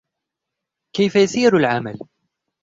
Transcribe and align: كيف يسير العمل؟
كيف 0.95 1.15
يسير 1.15 1.57
العمل؟ 1.57 1.99